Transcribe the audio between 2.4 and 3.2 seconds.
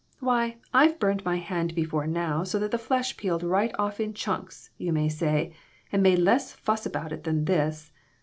so that the flesh